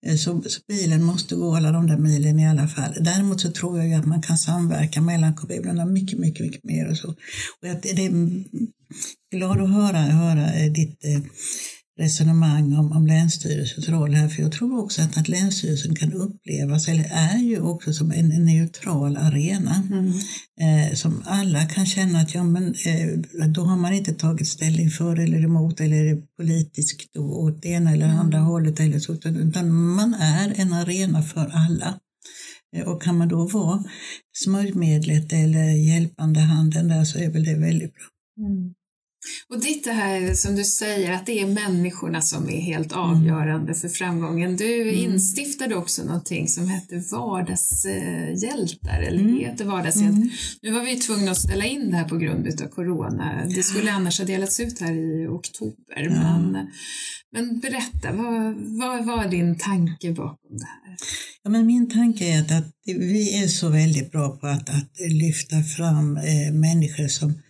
eh, 0.06 0.16
så, 0.16 0.42
så, 0.46 0.60
bilen 0.68 1.02
måste 1.02 1.34
gå 1.34 1.56
alla 1.56 1.72
de 1.72 1.86
där 1.86 1.98
milen 1.98 2.38
i 2.38 2.48
alla 2.48 2.68
fall. 2.68 2.94
Däremot 3.00 3.40
så 3.40 3.50
tror 3.50 3.78
jag 3.78 3.88
ju 3.88 3.94
att 3.94 4.06
man 4.06 4.22
kan 4.22 4.38
samverka 4.38 5.00
mellan 5.00 5.34
kommunerna 5.34 5.86
mycket, 5.86 6.18
mycket, 6.18 6.46
mycket 6.46 6.64
mer 6.64 6.90
och 6.90 6.96
så. 6.96 7.08
Och 7.62 7.68
att 7.68 7.82
det 7.82 8.07
är 8.08 8.44
glad 9.36 9.60
att 9.60 9.70
höra, 9.70 9.98
höra 9.98 10.54
eh, 10.54 10.72
ditt 10.72 11.04
eh, 11.04 11.20
resonemang 11.98 12.72
om, 12.72 12.92
om 12.92 13.06
Länsstyrelsens 13.06 13.88
roll 13.88 14.14
här, 14.14 14.28
för 14.28 14.42
jag 14.42 14.52
tror 14.52 14.78
också 14.84 15.02
att, 15.02 15.18
att 15.18 15.28
Länsstyrelsen 15.28 15.94
kan 15.94 16.12
upplevas, 16.12 16.88
eller 16.88 17.04
är 17.04 17.38
ju 17.38 17.60
också 17.60 17.92
som 17.92 18.12
en, 18.12 18.32
en 18.32 18.44
neutral 18.44 19.16
arena 19.16 19.82
mm. 19.90 20.12
eh, 20.60 20.94
som 20.94 21.22
alla 21.24 21.66
kan 21.66 21.86
känna 21.86 22.20
att 22.20 22.34
ja, 22.34 22.44
men, 22.44 22.74
eh, 22.86 23.48
då 23.48 23.64
har 23.64 23.76
man 23.76 23.92
inte 23.92 24.14
tagit 24.14 24.48
ställning 24.48 24.90
för 24.90 25.18
eller 25.18 25.44
emot 25.44 25.80
eller 25.80 26.22
politiskt 26.36 27.16
åt 27.16 27.62
det 27.62 27.68
ena 27.68 27.92
eller 27.92 28.06
mm. 28.06 28.18
andra 28.18 28.38
hållet 28.38 28.80
eller 28.80 28.98
så, 28.98 29.12
utan 29.12 29.72
man 29.72 30.14
är 30.14 30.52
en 30.56 30.72
arena 30.72 31.22
för 31.22 31.50
alla. 31.54 31.98
Eh, 32.76 32.88
och 32.88 33.02
kan 33.02 33.18
man 33.18 33.28
då 33.28 33.46
vara 33.46 33.84
smörjmedlet 34.32 35.32
eller 35.32 35.70
hjälpande 35.70 36.40
handen 36.40 36.88
där 36.88 37.04
så 37.04 37.18
är 37.18 37.30
väl 37.30 37.44
det 37.44 37.54
väldigt 37.54 37.94
bra. 37.94 38.04
Mm. 38.46 38.74
Och 39.48 39.60
ditt 39.60 39.84
det 39.84 39.92
här 39.92 40.34
som 40.34 40.56
du 40.56 40.64
säger 40.64 41.12
att 41.12 41.26
det 41.26 41.40
är 41.40 41.46
människorna 41.46 42.22
som 42.22 42.50
är 42.50 42.60
helt 42.60 42.92
mm. 42.92 43.04
avgörande 43.04 43.74
för 43.74 43.88
framgången. 43.88 44.56
Du 44.56 44.82
mm. 44.82 44.94
instiftade 44.94 45.74
också 45.74 46.04
någonting 46.04 46.48
som 46.48 46.68
hette 46.68 47.02
vardagshjältar, 47.12 49.02
eller 49.02 49.20
mm. 49.20 49.38
heter 49.38 49.64
vardagshjältar. 49.64 50.08
Mm. 50.08 50.30
Nu 50.62 50.70
var 50.70 50.84
vi 50.84 50.96
tvungna 50.96 51.30
att 51.30 51.38
ställa 51.38 51.64
in 51.64 51.90
det 51.90 51.96
här 51.96 52.08
på 52.08 52.16
grund 52.16 52.62
av 52.62 52.66
corona. 52.68 53.44
Det 53.54 53.62
skulle 53.62 53.92
annars 53.92 54.18
ha 54.18 54.26
delats 54.26 54.60
ut 54.60 54.80
här 54.80 54.92
i 54.92 55.26
oktober. 55.26 56.02
Ja. 56.02 56.38
Men, 56.38 56.70
men 57.32 57.60
berätta, 57.60 58.12
vad, 58.12 58.54
vad 58.56 59.06
var 59.06 59.28
din 59.28 59.58
tanke 59.58 60.12
bakom 60.12 60.58
det 60.58 60.66
här? 60.66 60.96
Ja, 61.44 61.50
men 61.50 61.66
min 61.66 61.88
tanke 61.88 62.24
är 62.24 62.40
att, 62.40 62.50
att 62.50 62.72
vi 62.86 63.42
är 63.42 63.48
så 63.48 63.68
väldigt 63.68 64.12
bra 64.12 64.36
på 64.36 64.46
att, 64.46 64.68
att 64.68 64.92
lyfta 65.10 65.62
fram 65.62 66.16
eh, 66.16 66.52
människor 66.52 67.08
som 67.08 67.42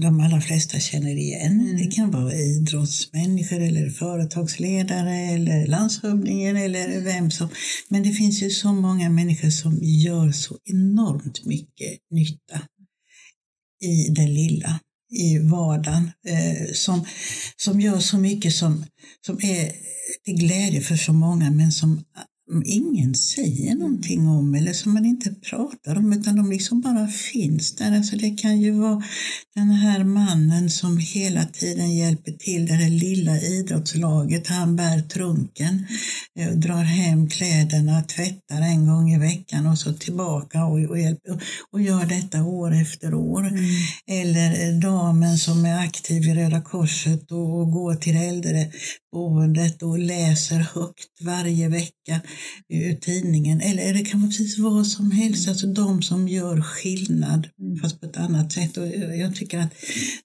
de 0.00 0.20
allra 0.20 0.40
flesta 0.40 0.80
känner 0.80 1.16
igen. 1.16 1.60
Mm. 1.60 1.76
Det 1.76 1.86
kan 1.86 2.10
vara 2.10 2.34
idrottsmänniskor 2.34 3.60
eller 3.60 3.90
företagsledare 3.90 5.16
eller 5.16 5.66
landshövdingen 5.66 6.56
eller 6.56 7.00
vem 7.00 7.30
som. 7.30 7.48
Men 7.88 8.02
det 8.02 8.10
finns 8.10 8.42
ju 8.42 8.50
så 8.50 8.72
många 8.72 9.10
människor 9.10 9.50
som 9.50 9.78
gör 9.82 10.32
så 10.32 10.58
enormt 10.64 11.44
mycket 11.44 11.98
nytta 12.10 12.60
i 13.82 14.08
det 14.08 14.26
lilla, 14.26 14.80
i 15.12 15.38
vardagen, 15.38 16.10
eh, 16.26 16.72
som, 16.72 17.06
som 17.56 17.80
gör 17.80 17.98
så 17.98 18.18
mycket 18.18 18.54
som, 18.54 18.84
som 19.26 19.36
är 19.42 19.72
till 20.24 20.36
glädje 20.36 20.80
för 20.80 20.96
så 20.96 21.12
många 21.12 21.50
men 21.50 21.72
som 21.72 22.04
ingen 22.64 23.14
säger 23.14 23.74
någonting 23.74 24.28
om 24.28 24.54
eller 24.54 24.72
som 24.72 24.94
man 24.94 25.04
inte 25.04 25.34
pratar 25.34 25.98
om 25.98 26.12
utan 26.12 26.36
de 26.36 26.50
liksom 26.50 26.80
bara 26.80 27.08
finns 27.08 27.76
där. 27.76 27.96
Alltså 27.96 28.16
det 28.16 28.30
kan 28.30 28.60
ju 28.60 28.70
vara 28.70 29.02
den 29.54 29.70
här 29.70 30.04
mannen 30.04 30.70
som 30.70 30.98
hela 30.98 31.44
tiden 31.44 31.94
hjälper 31.96 32.32
till, 32.32 32.66
det 32.66 32.72
här 32.72 32.90
lilla 32.90 33.40
idrottslaget, 33.40 34.46
han 34.46 34.76
bär 34.76 35.00
trunken, 35.00 35.86
eh, 36.38 36.50
drar 36.50 36.82
hem 36.82 37.28
kläderna, 37.28 38.02
tvättar 38.02 38.60
en 38.60 38.86
gång 38.86 39.12
i 39.12 39.18
veckan 39.18 39.66
och 39.66 39.78
så 39.78 39.92
tillbaka 39.92 40.64
och, 40.64 40.90
och, 40.90 40.98
hjälper, 40.98 41.42
och 41.70 41.80
gör 41.80 42.04
detta 42.06 42.44
år 42.44 42.74
efter 42.74 43.14
år. 43.14 43.46
Mm. 43.46 43.64
Eller 44.06 44.80
damen 44.80 45.38
som 45.38 45.64
är 45.64 45.84
aktiv 45.84 46.22
i 46.22 46.34
Röda 46.34 46.60
Korset 46.60 47.32
och, 47.32 47.60
och 47.60 47.72
går 47.72 47.94
till 47.94 48.16
äldreboendet 49.14 49.82
och 49.82 49.98
läser 49.98 50.58
högt 50.58 51.20
varje 51.20 51.68
vecka 51.68 52.20
ur 52.68 52.94
tidningen. 52.94 53.60
Eller 53.60 53.94
det 53.94 54.04
kan 54.04 54.20
vara 54.20 54.30
precis 54.30 54.58
vad 54.58 54.86
som 54.86 55.10
helst, 55.10 55.48
alltså 55.48 55.66
de 55.66 56.02
som 56.02 56.28
gör 56.28 56.60
skillnad 56.60 57.48
mm. 57.60 57.76
fast 57.76 58.00
på 58.00 58.06
ett 58.06 58.16
annat 58.16 58.52
sätt. 58.52 58.76
Och 58.76 58.86
jag 59.16 59.34
tycker 59.34 59.58
att 59.58 59.74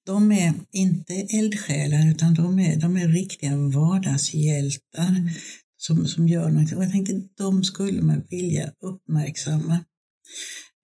de 0.06 0.32
är 0.32 0.54
inte 0.72 1.14
eldsjälar 1.14 2.10
utan 2.12 2.34
de 2.34 2.60
är, 2.60 2.76
de 2.80 2.98
är 2.98 3.08
riktiga 3.08 3.58
vardagshjältar 3.58 5.10
mm. 5.10 5.30
som, 5.78 6.08
som 6.08 6.28
gör 6.28 6.50
något. 6.50 6.74
Och 6.74 6.84
jag 6.84 6.92
tänkte 6.92 7.22
de 7.38 7.64
skulle 7.64 8.02
man 8.02 8.24
vilja 8.30 8.72
uppmärksamma. 8.82 9.80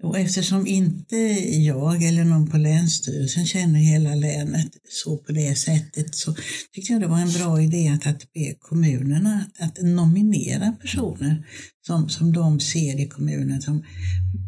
Och 0.03 0.19
eftersom 0.19 0.67
inte 0.67 1.15
jag 1.51 2.03
eller 2.03 2.23
någon 2.23 2.49
på 2.49 2.57
Länsstyrelsen 2.57 3.45
känner 3.45 3.79
hela 3.79 4.15
länet 4.15 4.71
så 4.89 5.17
på 5.17 5.31
det 5.31 5.55
sättet 5.55 6.15
så 6.15 6.35
tyckte 6.73 6.93
jag 6.93 7.01
det 7.01 7.07
var 7.07 7.19
en 7.19 7.31
bra 7.31 7.61
idé 7.61 7.87
att, 7.87 8.07
att 8.07 8.33
be 8.33 8.55
kommunerna 8.59 9.45
att 9.59 9.81
nominera 9.81 10.71
personer 10.71 11.47
som, 11.87 12.09
som 12.09 12.33
de 12.33 12.59
ser 12.59 12.99
i 12.99 13.07
kommunen 13.07 13.61
som 13.61 13.83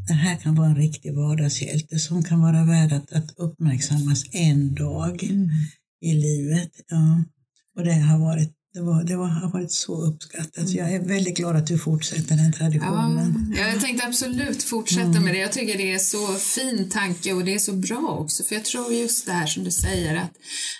det 0.08 0.14
här 0.14 0.36
kan 0.36 0.56
vara 0.56 0.68
en 0.68 0.76
riktig 0.76 1.16
vardagshjälte 1.16 2.00
som 2.00 2.24
kan 2.24 2.42
vara 2.42 2.64
värd 2.64 2.94
att, 2.94 3.14
att 3.14 3.34
uppmärksammas 3.38 4.24
en 4.32 4.76
dag 4.76 5.24
mm. 5.24 5.50
i 6.02 6.14
livet. 6.14 6.72
Ja. 6.88 7.24
Och 7.76 7.84
det 7.84 7.94
har 7.94 8.20
varit 8.20 8.57
det, 8.78 8.84
var, 8.84 9.04
det 9.04 9.16
var, 9.16 9.28
har 9.28 9.50
varit 9.50 9.72
så 9.72 10.02
uppskattat. 10.02 10.58
Mm. 10.58 10.74
Jag 10.74 10.94
är 10.94 11.00
väldigt 11.00 11.38
glad 11.38 11.56
att 11.56 11.68
du 11.68 11.78
fortsätter 11.78 12.36
den 12.36 12.54
traditionen. 12.54 13.56
Ja, 13.58 13.68
jag 13.68 13.82
tänkte 13.82 14.08
absolut 14.08 14.64
fortsätta 14.64 15.08
mm. 15.08 15.24
med 15.24 15.34
det. 15.34 15.40
Jag 15.40 15.52
tycker 15.52 15.78
det 15.78 15.94
är 15.94 16.00
så 16.00 16.28
fin 16.34 16.90
tanke 16.90 17.34
och 17.34 17.46
det 17.46 17.54
är 17.54 17.60
så 17.60 17.74
bra 17.74 18.18
också. 18.20 18.44
För 18.44 18.56
jag 18.56 18.66
tror 18.66 18.94
just 18.94 19.26
det 19.26 19.32
här 19.32 19.46
som 19.48 19.64
du 19.64 19.72
säger 19.72 20.16
att, 20.16 20.32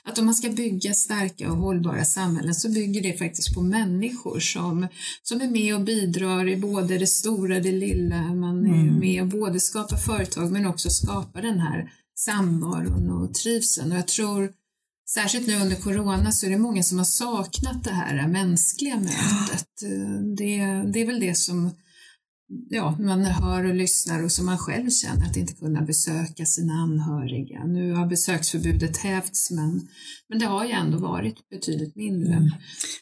att 0.04 0.20
om 0.20 0.26
man 0.26 0.36
ska 0.36 0.50
bygga 0.50 0.94
starka 0.94 1.52
och 1.52 1.58
hållbara 1.58 2.06
samhällen 2.06 2.56
så 2.56 2.70
bygger 2.70 3.02
det 3.02 3.18
faktiskt 3.18 3.54
på 3.54 3.62
människor 3.62 4.40
som, 4.40 4.88
som 5.24 5.42
är 5.42 5.48
med 5.48 5.76
och 5.76 5.82
bidrar 5.82 6.50
i 6.50 6.58
både 6.58 6.98
det 6.98 7.08
stora 7.08 7.56
och 7.56 7.62
det 7.62 7.72
lilla. 7.72 8.22
Man 8.34 8.66
är 8.66 8.82
mm. 8.82 9.00
med 9.00 9.22
och 9.22 9.28
både 9.28 9.60
skapar 9.60 9.98
företag 9.98 10.52
men 10.52 10.66
också 10.66 10.90
skapar 10.90 11.42
den 11.42 11.60
här 11.60 11.90
samvaron 12.16 13.10
och 13.10 13.34
trivseln. 13.34 13.92
Och 13.92 13.98
jag 13.98 14.08
tror 14.08 14.50
Särskilt 15.14 15.48
nu 15.48 15.56
under 15.56 15.76
corona 15.76 16.32
så 16.32 16.46
är 16.46 16.50
det 16.50 16.58
många 16.58 16.84
som 16.84 16.98
har 16.98 17.06
saknat 17.06 17.84
det 17.84 17.94
här 17.94 18.28
mänskliga 18.28 18.96
mötet. 18.96 19.68
Det, 20.38 20.58
det 20.94 21.02
är 21.02 21.06
väl 21.06 21.20
det 21.20 21.36
som 21.36 21.72
ja, 22.70 22.98
man 23.00 23.26
hör 23.26 23.64
och 23.64 23.76
lyssnar 23.76 24.24
och 24.24 24.32
som 24.32 24.46
man 24.46 24.58
själv 24.58 24.90
känner 24.90 25.26
att 25.26 25.38
inte 25.38 25.54
kunna 25.54 25.82
besöka 25.82 26.46
sina 26.46 26.74
anhöriga. 26.74 27.64
Nu 27.64 27.94
har 27.94 28.08
besöksförbudet 28.08 28.98
hävts 28.98 29.52
men, 29.52 29.88
men 30.30 30.40
det 30.40 30.46
har 30.46 30.66
ju 30.66 30.72
ändå 30.72 30.98
varit 30.98 31.50
betydligt 31.50 31.96
mindre. 31.96 32.34
Mm. 32.34 32.52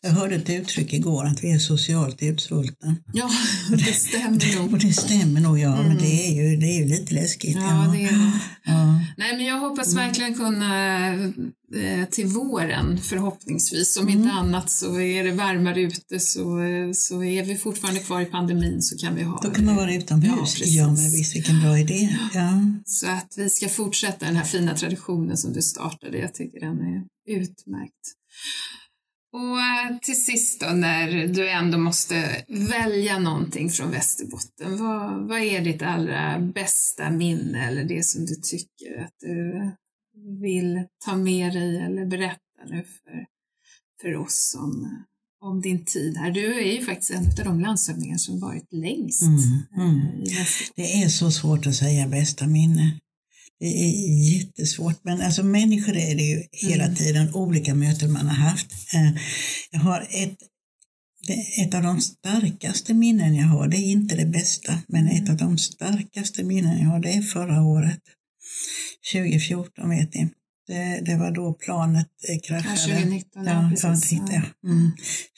Jag 0.02 0.10
hörde 0.10 0.36
ett 0.36 0.50
uttryck 0.50 0.94
igår 0.94 1.26
att 1.26 1.44
vi 1.44 1.52
är 1.52 1.60
socialt 1.60 2.24
utsvultna. 2.24 2.96
Ja, 3.14 3.30
det 3.70 3.94
stämmer 3.94 4.58
nog. 4.60 4.74
och 4.74 4.80
det 4.80 4.94
stämmer 4.94 5.42
nog 5.42 5.60
ja, 5.60 5.76
mm. 5.76 5.88
men 5.88 5.98
det 5.98 6.28
är, 6.28 6.34
ju, 6.34 6.58
det 6.58 6.66
är 6.66 6.80
ju 6.80 6.86
lite 6.86 7.14
läskigt. 7.14 7.56
Ja, 7.56 7.86
ja. 7.86 7.92
det 7.92 8.04
är. 8.04 8.32
Ja. 8.66 9.00
Nej, 9.18 9.38
men 9.38 9.46
jag 9.46 9.60
hoppas 9.60 9.94
mm. 9.94 10.08
verkligen 10.08 10.34
kunna 10.34 11.12
till 12.12 12.28
våren 12.28 12.98
förhoppningsvis. 12.98 13.98
Om 13.98 14.08
mm. 14.08 14.18
inte 14.18 14.34
annat 14.34 14.70
så 14.70 15.00
är 15.00 15.24
det 15.24 15.32
varmare 15.32 15.82
ute 15.82 16.20
så, 16.20 16.62
eh, 16.62 16.92
så 16.92 17.24
är 17.24 17.44
vi 17.44 17.58
fortfarande 17.58 18.00
kvar 18.00 18.22
i 18.22 18.26
pandemin 18.26 18.82
så 18.82 18.98
kan 18.98 19.16
vi 19.16 19.24
ha 19.24 19.40
Då 19.44 19.50
kan 19.50 19.66
man 19.66 19.76
vara 19.76 19.94
utomhus. 19.94 20.60
Ja, 20.60 20.66
ja 20.66 20.88
men 20.88 21.12
visst, 21.12 21.36
vilken 21.36 21.62
bra 21.62 21.80
idé. 21.80 22.18
Ja. 22.34 22.62
Så 22.86 23.08
att 23.08 23.34
vi 23.38 23.50
ska 23.50 23.70
fortsätta 23.70 24.26
den 24.26 24.36
här 24.36 24.46
fina 24.46 24.76
traditionen 24.76 25.38
som 25.38 25.54
du 25.54 25.62
startade. 25.62 26.18
Jag 26.18 26.34
tycker 26.34 26.60
den 26.60 26.80
är 26.82 27.04
utmärkt. 27.28 28.16
Och 29.34 29.60
eh, 29.60 29.98
till 30.01 30.24
sist 30.24 30.62
då, 30.62 30.68
när 30.68 31.28
du 31.28 31.50
ändå 31.50 31.78
måste 31.78 32.44
välja 32.48 33.20
någonting 33.20 33.70
från 33.70 33.92
Västerbotten, 33.92 34.78
vad, 34.78 35.28
vad 35.28 35.40
är 35.40 35.62
ditt 35.62 35.82
allra 35.82 36.40
bästa 36.40 37.10
minne 37.10 37.68
eller 37.68 37.84
det 37.84 38.06
som 38.06 38.25
du 38.25 38.36
tycker 38.36 39.04
att 39.04 39.14
du 39.20 39.72
vill 40.42 40.84
ta 41.06 41.16
med 41.16 41.54
dig 41.54 41.78
eller 41.78 42.06
berätta 42.06 42.40
nu 42.70 42.84
för, 42.84 43.25
för 44.01 44.16
oss 44.16 44.56
om, 44.60 45.04
om 45.42 45.62
din 45.62 45.86
tid 45.86 46.18
här. 46.18 46.32
Du 46.32 46.60
är 46.60 46.74
ju 46.74 46.86
faktiskt 46.86 47.12
en 47.12 47.25
av 47.25 47.46
de 47.46 47.60
landshövdingar 47.60 48.18
som 48.18 48.40
varit 48.40 48.74
längst. 48.74 49.22
Mm, 49.22 49.40
mm. 49.78 50.24
Eh, 50.24 50.48
det 50.75 51.04
är 51.04 51.10
så 51.10 51.32
svårt 51.32 51.68
att 51.68 51.75
säga 51.75 52.08
bästa 52.08 52.48
minne. 52.48 53.00
Det 53.60 53.66
är 53.66 54.34
jättesvårt, 54.34 55.04
men 55.04 55.22
alltså 55.22 55.44
människor 55.44 55.96
är 55.96 56.16
det 56.16 56.24
ju 56.24 56.44
hela 56.51 56.84
mm. 56.84 56.96
tiden, 56.96 57.34
olika 57.34 57.75
möten 57.75 58.14
man 58.14 58.28
har 58.28 58.50
haft. 58.50 58.94
Eh, 58.94 59.12
jag 59.72 59.80
har 59.80 60.08
ett, 60.12 60.38
ett 61.62 61.74
av 61.74 61.84
de 61.84 62.01
starkaste 62.01 62.94
minnen 62.94 63.36
jag 63.36 63.48
har, 63.48 63.68
det 63.68 63.78
är 63.78 63.92
inte 63.92 64.16
det 64.16 64.25
bästa, 64.25 64.80
men 64.88 65.08
ett 65.08 65.30
av 65.30 65.38
de 65.38 65.58
starkaste 65.58 66.44
minnen 66.44 66.80
jag 66.80 66.90
har, 66.90 67.00
det 67.00 67.14
är 67.14 67.22
förra 67.22 67.62
året. 67.64 68.00
2014 69.14 69.90
vet 69.90 70.14
ni. 70.14 70.30
Det, 70.68 71.01
det 71.06 71.18
var 71.18 71.32
då 71.32 71.54
planet 71.54 72.08
eh, 72.30 72.40
kraschade. 72.40 72.94
Ja, 72.94 72.96
2019, 72.96 73.46
ja, 73.46 73.72
precis. 73.75 74.12
Ja. 74.12 74.70
Mm, 74.70 74.92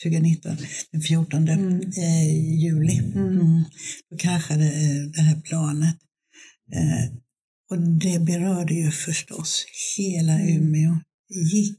2019, 0.04 0.58
den 0.92 1.02
14 1.02 1.48
mm. 1.48 1.82
eh, 1.82 2.60
juli. 2.64 2.98
Mm. 2.98 3.28
mm. 3.28 3.64
Då 4.10 4.18
kraschade 4.18 4.66
eh, 4.66 5.12
det 5.14 5.22
här 5.22 5.42
planet. 5.42 5.96
Och 7.70 7.82
det 7.82 8.20
berörde 8.20 8.74
ju 8.74 8.92
förstås 8.92 9.66
hela 9.98 10.34
mm. 10.34 10.58
Umeå. 10.58 11.00
Gick, 11.52 11.78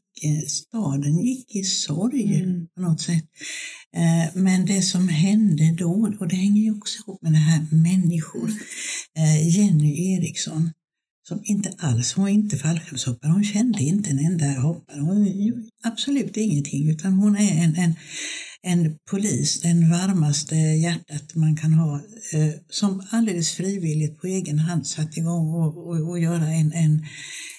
staden 0.48 1.18
gick 1.18 1.56
i 1.56 1.62
sorg 1.62 2.34
mm. 2.34 2.66
på 2.74 2.80
något 2.80 3.00
sätt. 3.00 3.24
Men 4.34 4.66
det 4.66 4.82
som 4.82 5.08
hände 5.08 5.74
då, 5.78 6.14
och 6.20 6.28
det 6.28 6.36
hänger 6.36 6.62
ju 6.62 6.76
också 6.76 6.98
ihop 6.98 7.22
med 7.22 7.32
det 7.32 7.38
här 7.38 7.66
människor. 7.70 8.50
Jenny 9.44 10.12
Eriksson 10.14 10.70
som 11.28 11.40
inte 11.44 11.72
alls, 11.78 12.12
hon 12.12 12.24
var 12.24 12.30
inte 12.30 12.56
fallskärmshoppare, 12.56 13.32
hon 13.32 13.44
kände 13.44 13.82
inte 13.82 14.10
en 14.10 14.18
enda 14.18 14.46
hoppare, 14.46 15.00
hon 15.00 15.68
absolut 15.84 16.36
ingenting, 16.36 16.90
utan 16.90 17.12
hon 17.12 17.36
är 17.36 17.64
en, 17.64 17.76
en, 17.76 17.94
en 18.62 18.96
polis, 19.10 19.60
den 19.60 19.90
varmaste 19.90 20.54
hjärtat 20.56 21.34
man 21.34 21.56
kan 21.56 21.72
ha, 21.72 21.94
eh, 22.32 22.54
som 22.68 23.06
alldeles 23.10 23.52
frivilligt 23.52 24.20
på 24.20 24.26
egen 24.26 24.58
hand 24.58 24.86
satt 24.86 25.16
igång 25.16 25.54
och, 25.54 25.88
och, 25.88 26.08
och 26.10 26.18
göra 26.18 26.48
en, 26.48 26.72
en, 26.72 27.04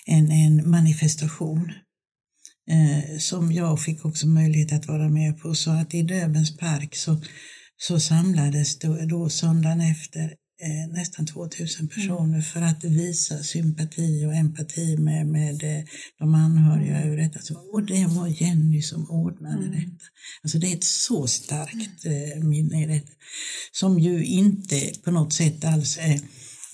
en, 0.05 0.32
en 0.32 0.69
manifestation. 0.69 1.71
Eh, 2.71 3.17
som 3.19 3.51
jag 3.51 3.82
fick 3.82 4.05
också 4.05 4.27
möjlighet 4.27 4.73
att 4.73 4.88
vara 4.88 5.10
med 5.10 5.39
på. 5.39 5.55
Så 5.55 5.71
att 5.71 5.93
i 5.93 6.01
Döbens 6.01 6.58
park 6.58 6.95
så, 6.95 7.21
så 7.77 7.99
samlades 7.99 8.79
då, 8.79 8.97
då 9.05 9.29
söndagen 9.29 9.82
efter 9.82 10.34
eh, 10.62 10.93
nästan 10.93 11.26
2000 11.26 11.88
personer 11.88 12.24
mm. 12.24 12.41
för 12.41 12.62
att 12.62 12.84
visa 12.84 13.43
sympati 13.43 14.26
och 14.26 14.34
empati 14.36 14.98
med, 14.98 15.28
med 15.28 15.63
eh, 15.63 15.84
de 16.19 16.36
anhöriga 16.36 17.04
över 17.04 17.17
detta. 17.17 17.39
Och 17.74 17.84
det 17.84 18.06
var 18.06 18.28
Jenny 18.28 18.82
som 18.82 19.10
ordnade 19.10 19.65
mm. 19.65 19.72
detta. 19.72 20.06
Alltså 20.43 20.60
det 20.60 20.67
är 20.72 20.76
ett 20.76 20.84
så 20.84 21.28
starkt 21.28 22.06
eh, 22.06 22.43
minne 22.43 22.84
i 22.84 22.86
detta. 22.86 23.12
Som 23.72 24.00
ju 24.00 24.26
inte 24.26 24.91
på 25.04 25.12
något 25.12 25.34
sätt 25.34 25.65
alls 25.65 25.98
är, 25.98 26.22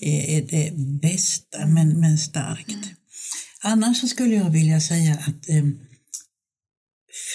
är, 0.00 0.30
är 0.30 0.42
det 0.42 0.72
bästa, 1.00 1.66
men, 1.66 2.00
men 2.00 2.18
starkt. 2.18 2.68
Mm. 2.68 2.84
Annars 3.62 4.00
så 4.00 4.08
skulle 4.08 4.34
jag 4.34 4.50
vilja 4.50 4.80
säga 4.80 5.14
att 5.14 5.48
eh, 5.48 5.64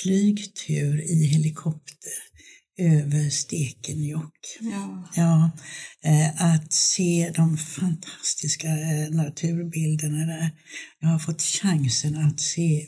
flygtur 0.04 1.02
i 1.02 1.26
helikopter 1.26 2.31
över 2.78 3.30
Stekenjokk. 3.30 4.58
Ja. 4.60 5.10
Ja, 5.16 5.52
eh, 6.04 6.54
att 6.54 6.74
se 6.74 7.32
de 7.36 7.58
fantastiska 7.58 8.68
eh, 8.68 9.10
naturbilderna 9.12 10.26
där. 10.26 10.52
Jag 11.00 11.10
har 11.10 11.20
fått 11.20 11.42
chansen 11.42 12.16
att 12.16 12.40
se, 12.40 12.88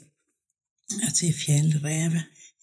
att 1.08 1.18
se 1.18 1.34
fjällräv 1.34 2.20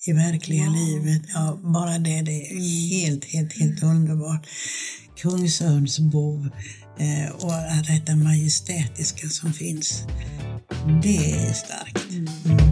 i 0.06 0.12
verkliga 0.12 0.64
wow. 0.64 0.74
livet. 0.74 1.22
Ja, 1.34 1.60
bara 1.74 1.98
det, 1.98 2.22
det 2.22 2.50
är 2.50 2.60
helt, 2.90 3.24
helt, 3.24 3.58
helt 3.58 3.82
underbart. 3.82 4.46
Kungsörnsbo 5.16 6.44
eh, 6.98 7.30
och 7.30 7.52
detta 7.86 8.16
majestätiska 8.16 9.28
som 9.28 9.52
finns. 9.52 10.04
Det 11.02 11.32
är 11.32 11.52
starkt. 11.52 12.10
Mm. 12.10 12.69